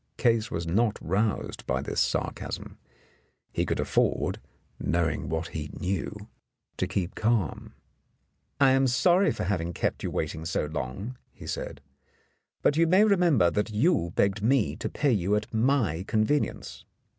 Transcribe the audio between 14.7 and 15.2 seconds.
to pay